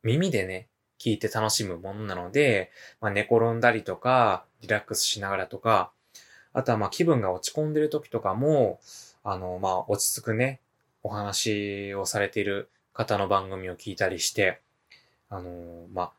[0.03, 0.67] う、耳でね、
[0.99, 5.91] 聞いて楽しむものなので、まあ寝転んだりとか、リラックスしながらとか、
[6.53, 8.79] あとはまあ気分が落ち込んでる時とかも、
[9.23, 10.59] あの、まあ落ち着くね、
[11.03, 14.61] お話をされている方の番組を聞いたりして、
[15.29, 16.11] あの、まあ、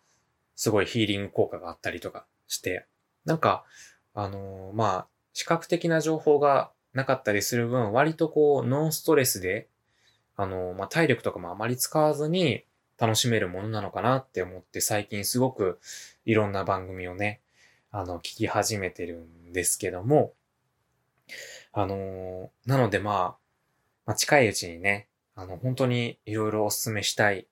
[0.57, 2.85] すごいヒーリング効果があったりとかして、
[3.25, 3.65] なんか、
[4.15, 9.69] あのまあ、視覚的な情報がなかったりする分、割とこう、ノンストレスで、
[10.37, 12.65] あのまあ、体力とかもあまり使わずに
[12.99, 15.81] 楽しめるものなのかなって思って、最近すごく
[16.25, 17.41] いろんな番組をね、
[17.91, 20.33] あの、聞き始めてるんですけども、
[21.73, 23.37] あのなのでまあ、
[24.07, 27.49] まあ、近いうちにね、あの、本当にいろいろお勧めしたい、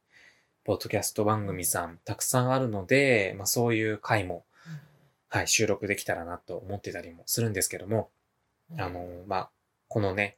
[0.64, 4.44] ポッドキャスト番組さんたくさんあるので、まあそういう回も
[5.32, 8.10] はい、収録できたらなと思ってたりもするんですけども、
[8.76, 9.50] あの、まあ、
[9.88, 10.36] このね、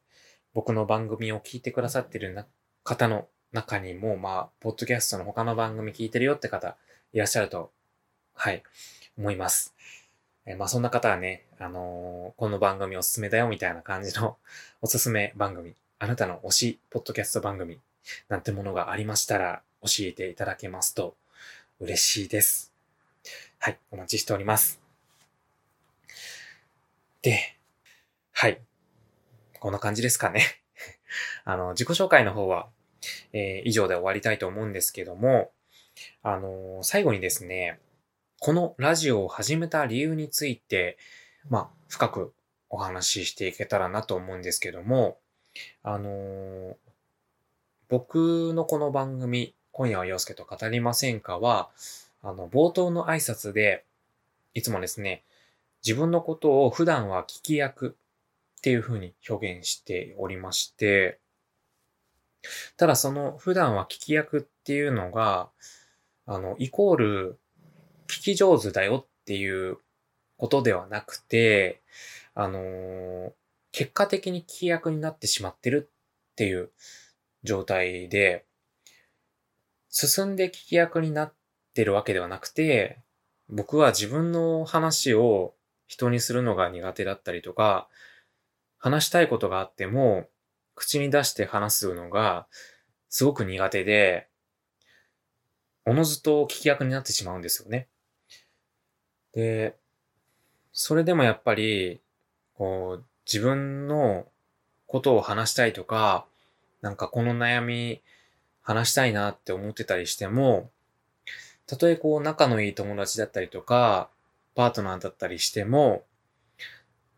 [0.52, 2.46] 僕の番組を聞いてくださってるな
[2.84, 6.76] 方の中にも、まあ、ポッドキャストの他の番組聞いてるよって方
[7.12, 7.72] いらっしゃると、
[8.34, 8.62] はい、
[9.18, 9.74] 思います。
[10.46, 14.36] えまあ、そんな方はね、あのー、この番組おすすめだよみたいな感じの
[14.80, 17.80] おすすめ番組、あなたの推しポッドキャスト番組
[18.28, 21.16] なんてものがありましたら教えていただけますと
[21.80, 22.72] 嬉しいです。
[23.58, 24.83] はい、お待ちしております。
[27.24, 27.56] で、
[28.32, 28.60] はい。
[29.58, 30.42] こんな感じですかね。
[31.44, 32.68] あの、自己紹介の方は、
[33.32, 35.50] えー、以上で終わりたいと思うんですけども、
[36.22, 37.80] あのー、最後にですね、
[38.40, 40.98] このラジオを始めた理由について、
[41.48, 42.34] まあ、深く
[42.68, 45.18] お話ししていけたらなと思うんですけども、
[45.82, 46.76] あのー、
[47.88, 51.70] 僕のこの番組、今夜は洋介と語りませんかは、
[52.20, 53.86] あの、冒頭の挨拶で、
[54.52, 55.24] いつもですね、
[55.84, 57.96] 自分のことを普段は聞き役
[58.58, 61.20] っていう風に表現しておりまして、
[62.76, 65.50] ただその普段は聞き役っていうのが、
[66.26, 67.38] あの、イコール
[68.06, 69.78] 聞き上手だよっていう
[70.38, 71.82] ことではなくて、
[72.34, 73.32] あの
[73.70, 75.90] 結果的に聞き役になってしまってる
[76.32, 76.70] っていう
[77.42, 78.44] 状態で、
[79.90, 81.34] 進んで聞き役になっ
[81.74, 82.98] てるわけではなくて、
[83.48, 85.54] 僕は自分の話を
[85.86, 87.88] 人にするのが苦手だったりとか、
[88.78, 90.28] 話したいことがあっても、
[90.74, 92.46] 口に出して話すのが
[93.08, 94.28] すごく苦手で、
[95.86, 97.86] おのずと聞き役になってしまうんですよね。
[99.32, 99.76] で、
[100.72, 102.00] それでもやっぱり、
[102.54, 104.26] こう、自分の
[104.86, 106.26] ことを話したいとか、
[106.80, 108.02] なんかこの悩み
[108.62, 110.70] 話したいなって思ってたりしても、
[111.66, 114.10] たとえこう仲のいい友達だったりとか、
[114.54, 116.04] パートナーだったりしても、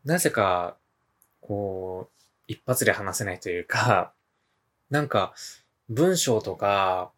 [0.05, 0.77] なぜか、
[1.40, 4.12] こう、一発で話せないというか、
[4.90, 5.35] なんか、
[5.88, 7.12] 文章とか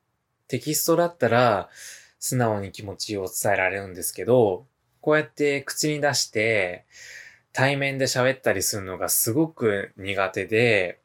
[0.47, 1.71] テキストだったら
[2.19, 4.67] 素直に気持ちを伝えられるんですけど、
[5.01, 6.85] こうやって口に出して
[7.53, 11.01] 対面で喋ったりするのがすごく苦手で、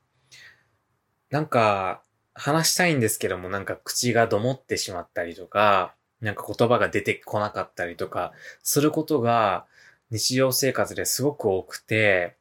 [1.30, 8.32] なんか話したいんですけどもなんか口がどもってしまったりとか、なんか言葉が出てこなかったりとか
[8.64, 9.66] することが
[10.10, 12.36] 日常生活ですごく多くて、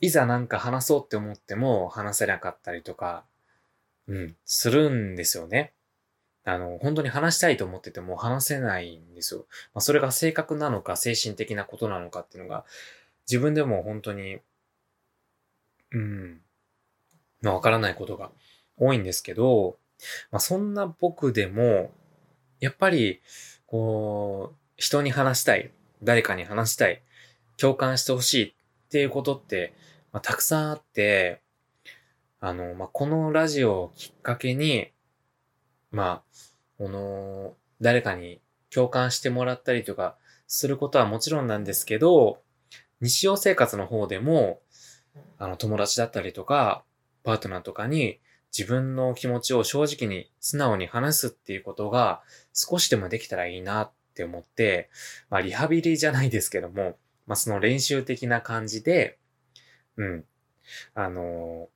[0.00, 3.24] いざなんか話そうって思っても話せなかったりとか、
[4.06, 5.72] うん、するんですよね。
[6.44, 9.46] あの、本当に話したいと思ってても話せないんですよ。
[9.74, 12.64] まあ、それが性格なのか精神的なことなのかっていうのが
[13.28, 14.38] 自分でも本当に、
[15.92, 16.40] うん、
[17.42, 18.30] まあわからないことが
[18.76, 19.76] 多いんですけど、
[20.30, 21.90] まあそんな僕でも、
[22.60, 23.20] やっぱり、
[23.66, 27.02] こう、人に話したい、誰かに話したい、
[27.56, 29.74] 共感してほしいっていうことって、
[30.12, 31.40] まあ、たくさんあって、
[32.40, 34.90] あの、まあ、このラジオをきっかけに、
[35.90, 36.22] まあ、
[36.78, 42.40] この、誰かに共感してもらったりとかすることはもちろんなんですけど、
[43.00, 44.60] 日常生活の方でも、
[45.38, 46.84] あの、友達だったりとか、
[47.22, 48.20] パートナーとかに
[48.56, 54.90] 自分の気持ちを正直に素直に話すっていうことが少しでもできたらいいなって思って、
[55.28, 59.18] まあ、リハビリじゃないですけども、まあ、その練習的な感じで、
[59.96, 60.24] うん、
[60.94, 61.68] あの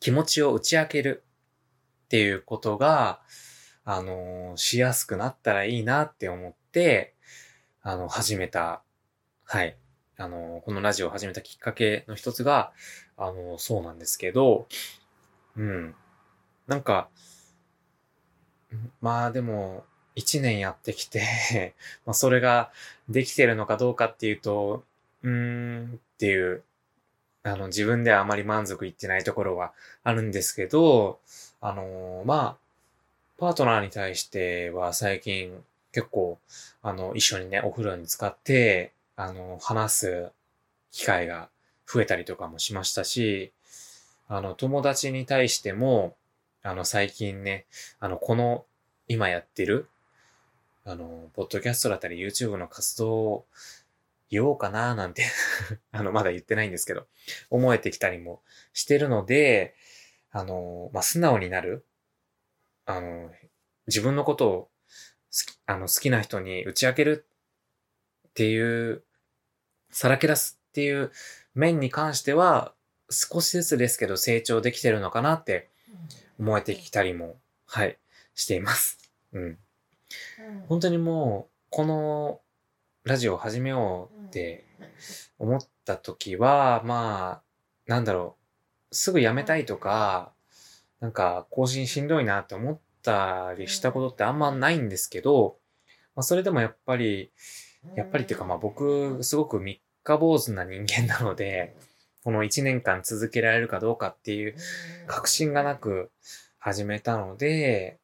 [0.00, 1.24] 気持ちを打ち明ける
[2.04, 3.20] っていうことが、
[3.86, 7.14] あのしやすくなったらいいなって思って、
[7.82, 8.82] あの、始めた、
[9.44, 9.76] はい。
[10.16, 12.72] あのこのラジオを始めたきっかけの一つが、
[13.16, 14.68] あのそうなんですけど、
[15.56, 15.94] うん。
[16.66, 17.08] なんか、
[19.00, 21.74] まあでも、一年やってきて
[22.06, 22.70] まあそれが
[23.08, 24.84] できてるのかどうかっていうと、
[25.22, 26.62] うーんっていう、
[27.42, 31.20] あの自分ではあまり満足いってないところはあるんですけど、
[31.60, 32.64] あのー、まあ、
[33.38, 36.38] パートナーに対しては最近結構、
[36.82, 40.32] あの、一緒にね、お風呂に使って、あの、話す
[40.90, 41.48] 機会が
[41.86, 43.52] 増えたりとかもしましたし、
[44.34, 46.16] あの、友達に対しても、
[46.64, 47.66] あの、最近ね、
[48.00, 48.66] あの、この、
[49.06, 49.88] 今やってる、
[50.84, 53.46] あの、ポッドキャストだったり YouTube の活動を
[54.30, 55.24] 言おうかななんて
[55.92, 57.06] あの、まだ言ってないんですけど、
[57.48, 58.42] 思えてきたりも
[58.72, 59.76] してるので、
[60.32, 61.84] あの、まあ、素直になる、
[62.86, 63.30] あの、
[63.86, 64.70] 自分のことを
[65.30, 67.24] 好き、あの、好きな人に打ち明ける
[68.30, 69.04] っていう、
[69.90, 71.12] さらけ出すっていう
[71.54, 72.74] 面に関しては、
[73.14, 75.70] 少しずつですけど成長できてるのかなって
[76.38, 77.98] 思えてきたりも、はい、
[78.34, 78.98] しています。
[79.32, 79.58] うん。
[80.68, 82.40] 本当にもう、この
[83.04, 84.64] ラジオを始めようって
[85.38, 87.42] 思った時は、まあ、
[87.86, 88.36] なんだろ
[88.90, 90.32] う、すぐやめたいとか、
[91.00, 95.58] なんか更新しんどいなって思ったりしたことってあんまないんですけど、
[96.14, 97.30] まあ、それでもやっぱり、
[97.96, 101.76] やっぱりっていうかまあ僕、すごく三日坊主な人間なので、
[102.24, 104.56] この1年間続けられるかどうかっていう
[105.06, 106.10] 確信がなく
[106.58, 107.98] 始めたので、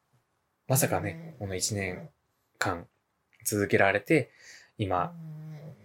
[0.67, 2.09] まさかね、この1年
[2.59, 2.85] 間
[3.43, 4.29] 続けられて、
[4.77, 5.11] 今、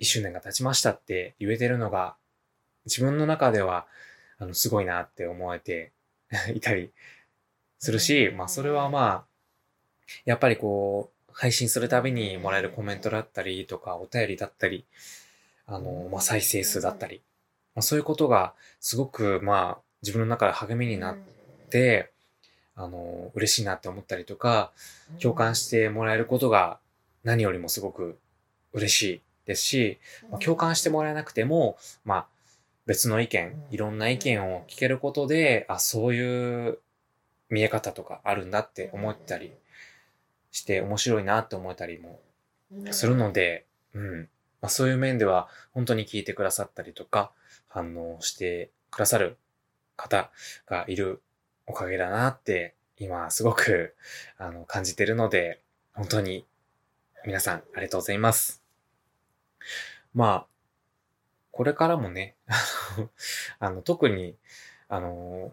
[0.00, 2.16] 1周年が経ちましたって言えてるのが、
[2.84, 3.86] 自分の中では、
[4.38, 5.92] あの、すごいなって思えて
[6.54, 6.92] いたり
[7.78, 9.26] するし、まあそれはまあ、
[10.26, 14.86] やっぱりこう、配信するたびにもらえるコメントだったりとか、お便りだったり、
[15.66, 17.22] あの、まあ再生数だったり、
[17.76, 21.16] まあ、そういうことがすごく、まあ、自分の中で励みになっ
[21.70, 22.10] て、
[22.74, 24.72] あの、嬉しいなって思ったりとか、
[25.20, 26.78] 共感してもらえることが
[27.22, 28.18] 何よりもすごく
[28.72, 29.98] 嬉しいですし、
[30.30, 32.26] まあ、共感してもらえなくても、まあ、
[32.86, 36.78] 別の意見、いろんな意見を聞けることで、あ、そういう
[37.50, 39.52] 見え方とかあるんだって思ったり
[40.50, 42.20] して面白いなって思えたりも
[42.90, 44.28] するので、うん。
[44.60, 47.32] まあ、そういう面では本当に聞いてくださったりとか、
[47.76, 49.36] 反応してくださる
[49.96, 50.30] 方
[50.64, 51.20] がいる
[51.66, 53.94] おかげだなって今すごく
[54.38, 55.60] あの感じてるので、
[55.92, 56.46] 本当に
[57.26, 58.62] 皆さんありがとうございます。
[60.14, 60.46] まあ、
[61.50, 62.34] これからもね、
[63.58, 64.36] あの、特に、
[64.88, 65.52] あの、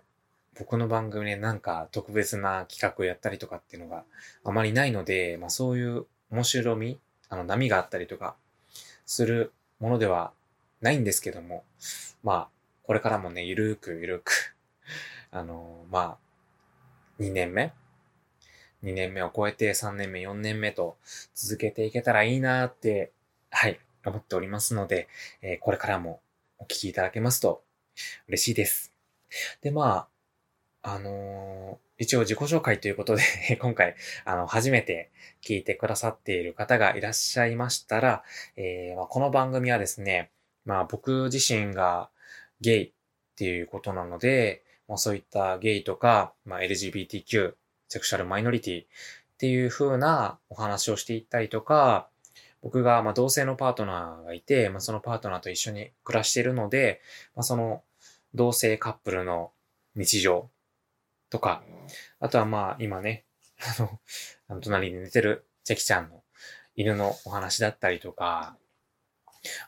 [0.58, 4.06] 僕の番組でなんか特別な企画をやったりとかっていうのが
[4.46, 8.36] あまりないので、まあそういう面白み、あの波があったりとか
[9.06, 10.32] するものでは
[10.84, 11.64] ないんですけども、
[12.24, 12.50] まあ、
[12.84, 14.56] これからもね、ゆるーくゆるーく
[15.32, 17.74] あのー、まあ、2年目
[18.84, 20.98] ?2 年目を超えて3年目、4年目と
[21.34, 23.14] 続けていけたらいいなーって、
[23.50, 25.08] はい、思っておりますので、
[25.42, 26.22] えー、これからも
[26.60, 27.64] お聞きいただけますと
[28.28, 28.94] 嬉しいです。
[29.62, 30.10] で、ま
[30.82, 33.24] あ、あのー、一応自己紹介ということで
[33.62, 38.24] 今回、あの、初めて聞いてくださっている方がいらっしゃいましたら、
[38.58, 40.30] えー、まあ、この番組はですね、
[40.66, 42.10] まあ僕自身が
[42.62, 42.92] ゲイっ
[43.36, 47.54] ていうことなので、まあ、そういったゲイとか、まあ、LGBTQ、
[47.90, 48.88] セクシャルマイノリティっ
[49.38, 52.10] ていう風なお話をしていったりとか、
[52.62, 57.02] 僕がまあ同性のパートナーがいて、まあ、そのパートナーと一緒に暮らしているので、
[57.36, 57.84] まあ、その
[58.34, 59.52] 同性カップルの
[59.96, 60.50] 日常
[61.30, 61.64] とか、
[62.20, 63.26] あとはまあ今ね、
[63.78, 64.00] あの、
[64.48, 66.24] あの隣に寝てるチェキちゃんの
[66.76, 68.56] 犬のお話だったりとか、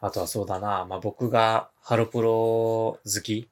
[0.01, 3.49] あとはそうだな、まあ僕がハロプロ好き、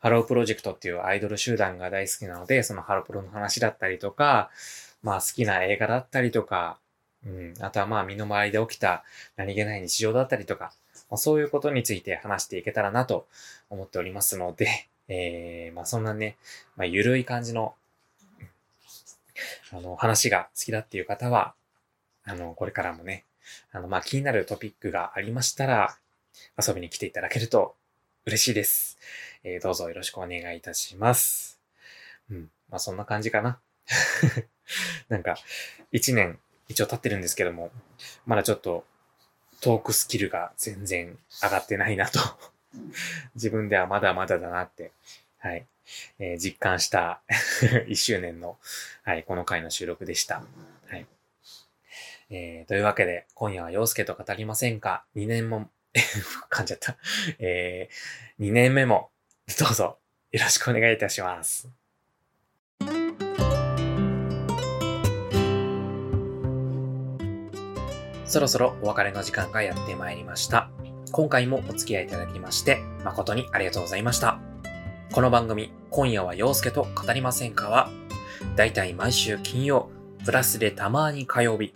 [0.00, 4.50] ハロープロジェクトっていうアイドル集団が大好きなので、そのハロプロの話だったりとか、
[5.02, 6.78] まあ好きな映画だったりとか、
[7.26, 9.02] うん、あとはまあ身の回りで起きた
[9.36, 10.72] 何気ない日常だったりとか、
[11.10, 13.26] まあ、そういうことについて話していけたらなと
[13.70, 16.36] 思っておりますので、 えー、まあそんなね、
[16.76, 17.74] まあゆるい感じの、
[19.72, 21.54] あの、話が好きだっていう方は、
[22.24, 23.24] あの、これからもね、
[23.72, 25.96] あの、まあ気になるトピックがありましたら、
[26.58, 27.76] 遊びに来ていただけると
[28.26, 28.98] 嬉しいです。
[29.42, 31.60] えー、どうぞよろしくお願いいたします。
[32.30, 32.50] うん。
[32.70, 33.60] まあそんな感じかな。
[35.08, 35.36] なんか、
[35.92, 37.70] 一年一応経ってるんですけども、
[38.26, 38.84] まだちょっと
[39.60, 42.20] トークスキルが全然上がってないなと
[43.34, 44.92] 自分ではまだまだだなって、
[45.38, 45.66] はい、
[46.18, 47.22] えー、実感した
[47.88, 48.58] 1周年の、
[49.02, 50.44] はい、この回の収録でした。
[52.30, 55.68] えー、というわけで、今夜は陽介と語りませんか ?2 年も、
[56.50, 56.96] 噛んじゃった。
[57.38, 59.10] えー、2年目も、
[59.58, 59.98] どうぞ、
[60.32, 61.68] よろしくお願いいたします。
[68.34, 70.68] そろそろお別れの時間がやってまいりました。
[71.12, 74.40] 今回もお付き合いいただきまして、誠にありがとうございました。
[75.12, 77.90] この番組、今夜は陽介と語りませんかは、
[78.56, 79.88] だいたい毎週金曜、
[80.24, 81.72] プラスでたまに火曜日、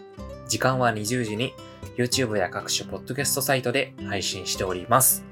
[0.49, 1.55] 時間は20時に
[1.97, 5.25] YouTube や各種ポッドキャストサイトで配信しております。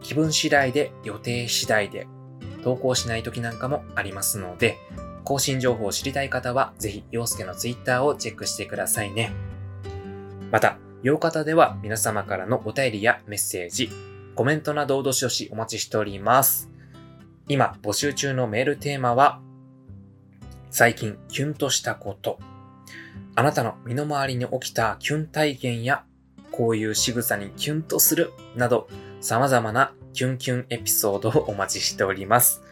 [0.00, 2.06] 気分次第で予定次第で
[2.62, 4.78] 投稿しない時なんかもありますので、
[5.24, 9.32] 更新情報を知りたい方はぜひ陽介の Twitter をチェックしてくださいね。
[10.52, 13.90] また、洋方では皆様からのお便りやメッセージ、
[14.36, 16.70] コメントなどをどしどしお待ちしております。
[17.48, 19.40] 今募集中のメールテーマは、
[20.70, 22.38] 最近キュンとしたこと。
[23.34, 26.04] あなたの身の回りに起きたキュン体験や、
[26.52, 28.88] こういう仕草にキュンとするなど、
[29.20, 32.62] 様々なキュンキュンエピソードをお待ちしております。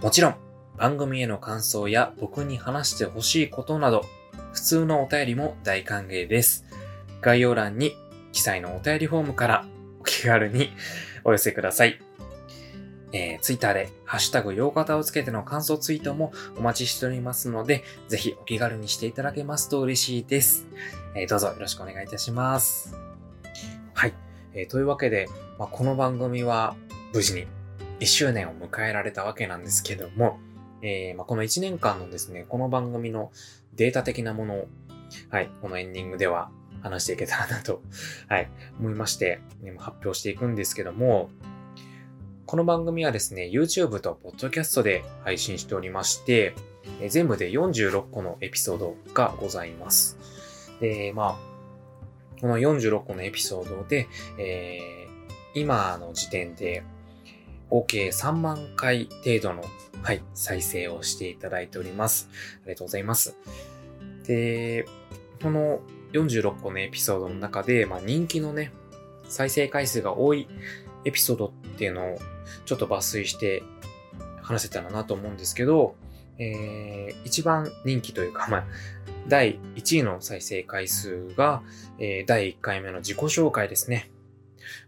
[0.00, 0.34] もちろん、
[0.76, 4.04] 番組への感想や僕に話してほしいことなど、
[4.52, 6.64] 普通のお便りも大歓迎です。
[7.20, 7.94] 概要欄に
[8.32, 9.64] 記載のお便りフォームから
[10.00, 10.70] お気軽に
[11.22, 12.11] お寄せください。
[13.12, 20.66] えー、ツイッターでハッシュタグ洋型をつけての感想ツイートもお待ちしておりますので、ぜひお気軽にしていただけますと嬉しいです。
[21.14, 22.96] えー、どうぞよろしくお願いいたします。
[23.94, 24.14] はい。
[24.54, 26.74] えー、というわけで、まあ、この番組は
[27.12, 27.46] 無事に
[28.00, 30.38] 1周年を迎えられたわけなんですけども、
[30.82, 33.30] えーまあ、この1年間のですね、この番組の
[33.74, 34.68] データ的なものを、
[35.30, 36.50] はい、このエンディングでは
[36.82, 37.82] 話していけたらなと、
[38.28, 39.40] はい、思いまして、
[39.78, 41.30] 発表していくんですけども、
[42.46, 46.54] この番組はですね、YouTube と Podcast で配信しておりまして、
[47.08, 50.18] 全部で46個のエピソードがございます。
[50.80, 56.82] で、まあ、この46個のエピソードで、えー、今の時点で
[57.70, 59.64] 合計3万回程度の、
[60.02, 62.28] はい、再生をしていただいております。
[62.64, 63.36] ありがとうございます。
[64.26, 64.84] で、
[65.42, 65.80] この
[66.12, 68.72] 46個のエピソードの中で、まあ、人気のね、
[69.28, 70.48] 再生回数が多い
[71.04, 72.18] エピソードっていうのを
[72.64, 73.62] ちょっと抜粋して
[74.42, 75.94] 話せたらなと思うんですけど、
[76.38, 78.64] えー、一番人気というか、まあ、
[79.28, 81.62] 第1位の再生回数が、
[81.98, 84.10] えー、第1回目の自己紹介ですね。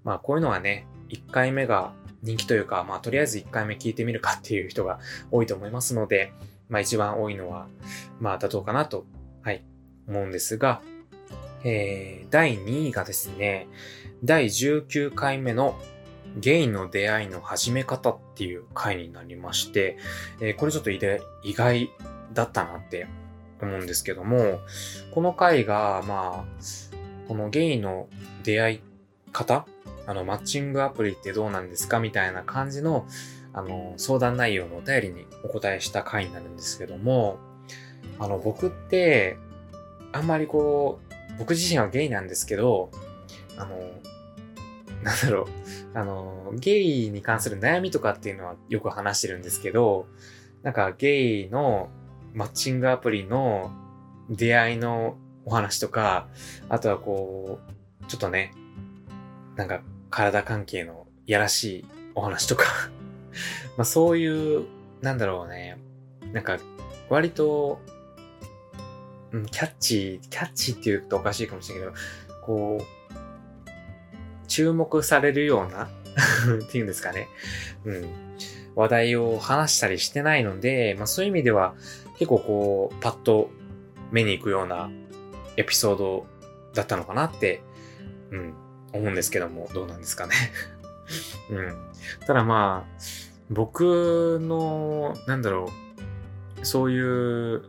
[0.02, 1.92] まあ、こういうのはね、1回目が
[2.22, 4.98] 人気というか、まあ、とりあえず1回目聞いてみるかっていう人が
[5.30, 6.32] 多いと思いますので、
[6.68, 7.68] まあ、一番多いのは、
[8.20, 9.04] まあ、妥当かなと、
[9.42, 9.64] はい、
[10.08, 10.80] 思うんですが、
[11.64, 13.68] えー、第2位がですね、
[14.22, 15.78] 第19回目の
[16.36, 19.96] ゲイの出会いの始め方っていう回になりまして、
[20.40, 21.90] えー、これちょっと意外
[22.32, 23.06] だったなって
[23.60, 24.60] 思うんですけども、
[25.12, 28.08] この回が、まあ、このゲイの
[28.42, 28.80] 出会い
[29.32, 29.66] 方
[30.06, 33.06] あの、マッチングアプリってどうなんですかみたいな感じの、
[33.52, 37.38] あの、相談内容のお便りにお答えした回になるんですけども、
[38.18, 39.38] あの、僕って、
[40.12, 42.90] あんまりこう、僕自身はゲイなんですけど、
[43.56, 43.78] あの、
[45.04, 45.46] なんだろう、
[45.98, 50.06] あの、ゲイに関する悩みとかっていうのはよく話してるんですけど、
[50.62, 51.90] なんかゲイの
[52.32, 53.70] マッチングアプリの
[54.30, 56.26] 出会いのお話とか、
[56.70, 57.60] あとはこ
[58.02, 58.52] う、ちょっとね、
[59.56, 61.84] なんか体関係のやらしい
[62.14, 62.64] お話とか。
[63.76, 64.64] まあそういう、
[65.02, 65.76] なんだろうね、
[66.32, 66.58] なんか
[67.10, 67.78] 割と、
[69.32, 71.94] うん、キャッチー、キャッチーって言うとおかしいかもしれないけ
[72.30, 73.03] ど、こう、
[74.48, 75.84] 注目されるような
[76.64, 77.28] っていうんですかね。
[77.84, 78.08] うん。
[78.74, 81.74] 話題を話したりしてないので、まあそういう意味では
[82.18, 83.50] 結構こう、パッと
[84.10, 84.90] 目に行くような
[85.56, 86.26] エピソード
[86.74, 87.62] だったのかなって、
[88.30, 88.54] うん、
[88.92, 90.34] 思うんですけども、どうなんですかね
[91.50, 91.76] うん。
[92.26, 93.00] ただまあ、
[93.50, 95.70] 僕の、なんだろ
[96.60, 97.00] う、そうい
[97.56, 97.64] う、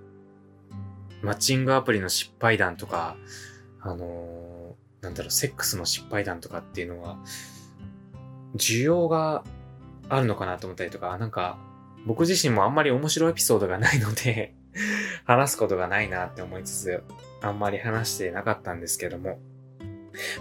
[1.21, 3.17] マッチングアプリの失敗談とか、
[3.81, 4.34] あのー、
[5.05, 7.17] なんだろう、セックスの失敗談とかっていうのは、
[8.55, 9.43] 需要が
[10.09, 11.57] あるのかなと思ったりとか、なんか、
[12.05, 14.53] 僕自身もあんまり面白いエピソードがないので
[15.25, 17.03] 話すことがないなって思いつつ、
[17.41, 19.39] あんまり話してなかったんですけども、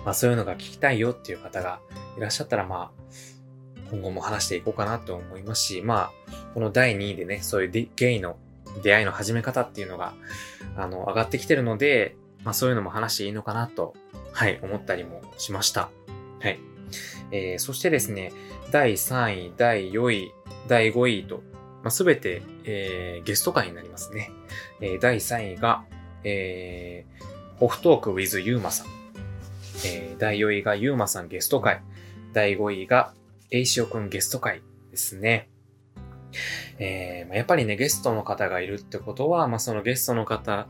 [0.04, 1.80] まあそういうのが聞きたいよっていう方が
[2.16, 8.36] いらっしゃったら、まあ、今後も話していこうかなと思いますし、まあ、この第2位でね、そういうゲイの
[8.82, 10.14] 出会いの始め方っていうのが、
[10.76, 13.94] あの、上がってきてるので、まあそういうのも話していいのかなと、
[14.32, 15.90] はい、思ったりもしました。
[16.40, 16.58] はい。
[17.30, 18.32] えー、そしてですね、
[18.70, 20.32] 第3位、第4位、
[20.68, 21.42] 第5位と、
[21.82, 24.30] まあ、すべて、えー、ゲスト会になりますね。
[24.80, 25.84] えー、第3位が、
[26.22, 28.86] えー、オフトーク with ゆうまさん。
[29.84, 31.82] えー、第4位がゆうまさんゲスト会。
[32.32, 33.12] 第5位が、
[33.50, 35.48] えいしおくんゲスト会ですね。
[36.78, 40.66] えー、やっぱりね、ゲストの方がいるってことは、まあ、そのゲストの方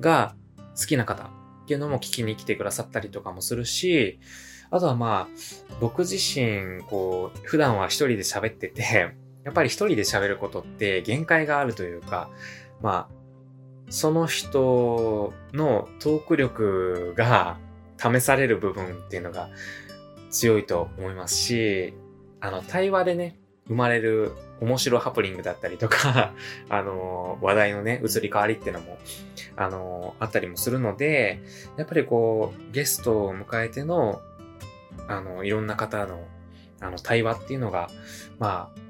[0.00, 0.34] が
[0.78, 1.28] 好きな方っ
[1.66, 4.20] ていうのも聞きに来てくださったりとかもするし、
[4.70, 9.14] あとはまあ、僕自身、こう、普段は一人で喋ってて、
[9.44, 12.28] やっぱり一人で喋ることって限界があるというか、
[12.82, 13.18] まあ、
[13.90, 17.56] その人のトーク力が
[17.96, 19.48] 試される部分っていうのが
[20.30, 21.94] 強いと思いますし、
[22.40, 26.32] あの、対話でね、生まれる面白ハプニングだったりとか
[26.68, 28.98] あの、話題のね、移り変わりっていうのも、
[29.56, 31.40] あの、あったりもするので、
[31.76, 34.20] やっぱりこう、ゲストを迎えての、
[35.06, 36.26] あの、いろんな方の、
[36.80, 37.88] あの、対話っていうのが、
[38.38, 38.80] まあ、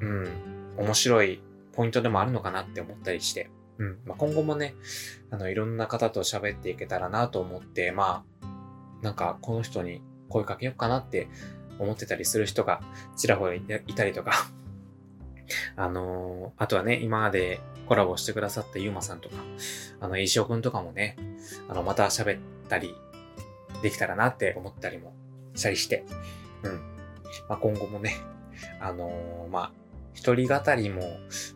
[0.00, 0.28] うん、
[0.76, 1.42] 面白い
[1.72, 4.74] ポイントでもあるのかなって思ったりして、うん、まあ、今後もね、
[5.30, 8.46] あの、いろんな方と喋っていけたらなと思って、まあ、
[9.02, 11.28] なんか、この人に声かけようかなって
[11.78, 12.80] 思ってたりする人が
[13.16, 14.50] ちらほらいたりとか
[15.76, 19.36] あのー、あとはね、今までコラボしてくださったゆうまさんとか、
[20.00, 21.16] あの、石尾くんとかもね、
[21.68, 22.94] あの、また喋ったり
[23.82, 25.14] できたらなって思ったりも
[25.54, 26.04] したりして、
[26.62, 26.72] うん。
[27.48, 28.16] まあ、今後もね、
[28.80, 29.72] あのー、まあ、
[30.14, 31.02] 一人語りも、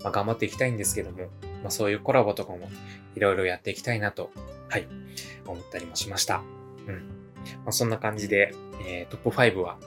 [0.02, 1.28] まあ、頑張っていきたいんですけども、
[1.62, 2.70] まあ、そういうコラボとかも
[3.16, 4.30] いろいろやっていきたいなと、
[4.68, 4.86] はい、
[5.46, 6.42] 思ったりもしました。
[6.86, 6.94] うん。
[7.64, 8.54] まあ、そんな感じで、
[8.86, 9.78] えー、トップ5は、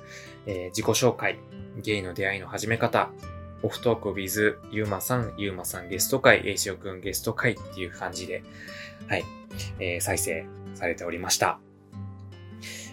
[0.46, 1.40] えー、自己紹介、
[1.82, 3.10] ゲイの出会いの始め方、
[3.64, 8.44] オフトーク with ゆうまさん、ゆうまさんゲスト会、えいしおくんゲスト会っていう感じで、
[9.08, 9.24] はい、
[9.80, 11.60] えー、再生されておりました。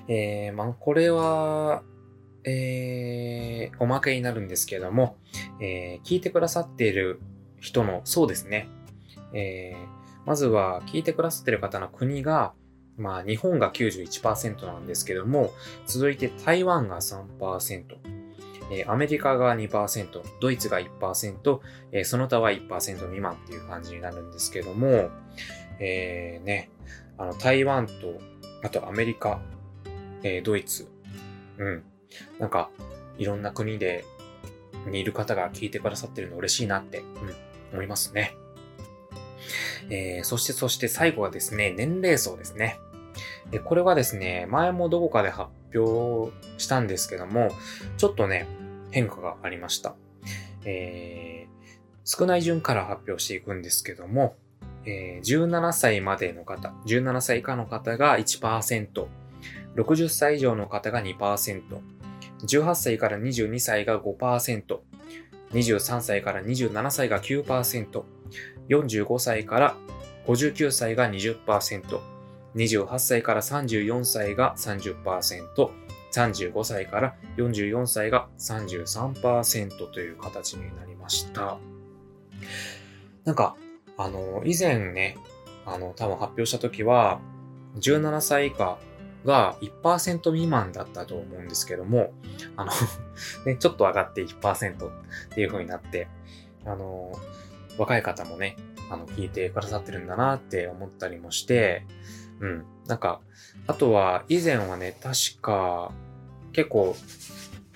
[0.09, 1.83] えー、まあ、これは、
[2.45, 5.17] えー、おまけになるんですけども、
[5.61, 7.21] えー、聞いてくださっている
[7.61, 8.69] 人の、そうですね。
[9.33, 12.53] えー、まずは聞いてくださっている方の国が、
[12.99, 15.53] まあ日本が91%なんですけども、
[15.87, 17.85] 続いて台湾が3%、
[18.71, 21.61] え、アメリカが2%、ドイツが1%、
[21.93, 25.11] え、その他は1%未満っていう感じになるんですけども、
[25.79, 26.71] えー、ね、
[27.19, 28.21] あの台湾と、
[28.63, 29.41] あとアメリカ、
[30.23, 30.89] えー、ドイツ、
[31.59, 31.83] うん。
[32.39, 32.71] なんか、
[33.19, 34.05] いろんな国で、
[34.87, 37.07] にいる方が聞いてくださってるの嬉しいなって、うん、
[37.73, 38.35] 思いますね。
[39.91, 42.79] えー、そしてそして最後はですね、年齢層ですね。
[43.53, 47.51] えこれはですね、前もどこかで発表したんですけども、
[47.97, 48.47] ちょっとね、
[48.91, 49.95] 変化がありました。
[50.65, 54.37] えー、少ない順から発表していくんですけども、
[54.85, 59.07] えー、17歳までの方、17歳以下の方が1%、
[59.77, 61.63] 60歳以上の方が2%、
[62.45, 64.79] 18歳から22歳が5%、
[65.53, 68.03] 23歳から27歳が9%、
[68.69, 69.77] 45歳から
[70.27, 72.12] 59歳が20%、
[72.55, 75.71] 28歳から34歳が30%、
[76.13, 81.59] 35歳から44歳が33%という形になりました。
[83.25, 83.57] なんか、
[83.97, 85.17] あの、以前ね、
[85.65, 87.21] あの、多分発表した時は、
[87.77, 88.79] 17歳以下
[89.25, 92.13] が1%未満だったと思うんですけども、
[92.57, 92.73] あの
[93.47, 94.91] ね、ちょっと上がって1%っ
[95.31, 96.09] ていう風になって、
[96.65, 97.13] あの、
[97.79, 98.57] 若い方もね、
[98.91, 101.87] あの、聞いてくださってるんだなって思ったりもして、
[102.43, 102.65] うん。
[102.87, 103.21] なんか、
[103.67, 105.93] あとは、以前はね、確か、
[106.53, 106.97] 結構、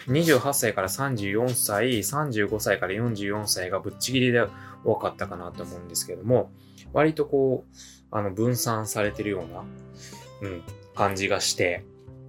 [0.08, 4.46] 28歳から34歳、35歳から44歳がぶっちぎりで
[4.84, 6.50] 多かったかなと思うんですけども、
[6.92, 7.76] 割とこう、
[8.10, 9.64] あの、分散されてるような、
[10.42, 10.62] うん、
[10.94, 11.84] 感じがして、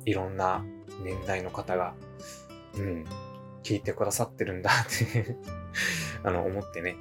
[0.06, 0.64] いろんな
[1.04, 1.94] 年代の方が、
[2.76, 3.06] うん、
[3.64, 5.36] 聞いてくださってるんだって
[6.24, 6.98] あの、思ってね、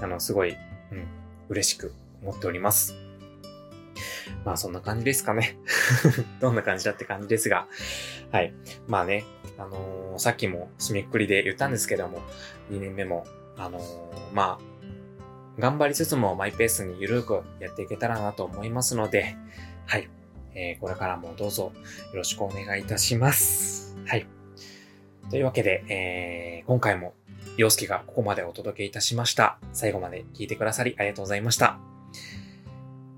[0.00, 0.56] あの、すごい、
[0.92, 1.06] うん、
[1.50, 3.07] 嬉しく思っております。
[4.44, 5.58] まあそんな感じですかね
[6.40, 7.66] どんな感じだって感じですが。
[8.30, 8.52] はい。
[8.86, 9.24] まあね、
[9.56, 12.20] あのー、さっきも締めくくりで言ったんですけども、
[12.70, 13.26] 2年目も、
[13.56, 19.36] あのー、まあ、頑張りつつもマイペースにゆるくやっていけたらなと思いますので、
[19.86, 20.08] はい。
[20.54, 21.72] えー、これからもどうぞ
[22.12, 23.96] よろしくお願いいたします。
[24.06, 24.26] はい。
[25.30, 27.14] というわけで、えー、今回も
[27.56, 29.58] 洋介がここまでお届けいたしました。
[29.72, 31.78] 最後まで聞いてくださりありがとうございました。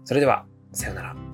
[0.04, 1.29] それでは、さよなら。